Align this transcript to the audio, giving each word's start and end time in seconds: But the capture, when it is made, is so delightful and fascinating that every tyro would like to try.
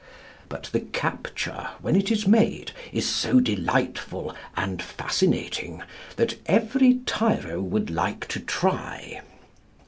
But 0.49 0.71
the 0.71 0.79
capture, 0.79 1.69
when 1.79 1.95
it 1.95 2.09
is 2.09 2.25
made, 2.27 2.71
is 2.91 3.07
so 3.07 3.39
delightful 3.39 4.35
and 4.57 4.81
fascinating 4.81 5.83
that 6.15 6.39
every 6.47 7.01
tyro 7.05 7.61
would 7.61 7.91
like 7.91 8.27
to 8.29 8.39
try. 8.39 9.21